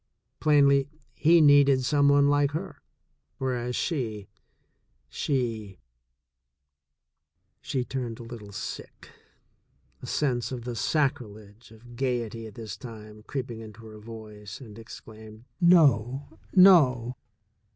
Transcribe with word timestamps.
Plainly, 0.39 0.89
he 1.13 1.41
needed 1.41 1.83
some 1.83 2.09
one 2.09 2.27
like 2.27 2.53
her, 2.53 2.81
whereas 3.37 3.75
she, 3.75 4.29
she. 5.09 5.77
She 7.61 7.85
turned 7.85 8.17
a 8.17 8.23
little 8.23 8.51
sick, 8.51 9.09
a 10.01 10.07
sense 10.07 10.51
of 10.51 10.63
the 10.63 10.75
sacrilege 10.75 11.69
of 11.69 11.95
gaiety 11.95 12.47
at 12.47 12.55
this 12.55 12.77
time 12.77 13.21
creeping 13.27 13.59
into 13.59 13.85
her 13.85 13.99
voice, 13.99 14.59
and 14.59 14.79
exclaimed: 14.79 15.43
"No, 15.59 16.39
no!" 16.55 17.15